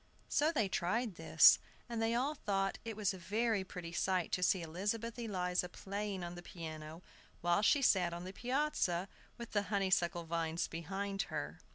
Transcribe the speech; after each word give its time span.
So 0.29 0.51
they 0.51 0.67
tried 0.67 1.13
this; 1.13 1.59
and 1.87 2.01
they 2.01 2.15
all 2.15 2.33
thought 2.33 2.79
it 2.83 2.97
was 2.97 3.13
a 3.13 3.19
very 3.19 3.63
pretty 3.63 3.91
sight 3.91 4.31
to 4.31 4.41
see 4.41 4.63
Elizabeth 4.63 5.19
Eliza 5.19 5.69
playing 5.69 6.23
on 6.23 6.33
the 6.33 6.41
piano, 6.41 7.03
while 7.41 7.61
she 7.61 7.83
sat 7.83 8.11
on 8.11 8.23
the 8.23 8.33
piazza, 8.33 9.07
with 9.37 9.51
the 9.51 9.61
honeysuckle 9.69 10.23
vines 10.23 10.67
behind 10.67 11.21
her. 11.29 11.59